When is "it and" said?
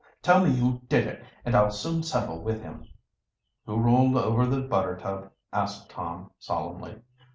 1.05-1.53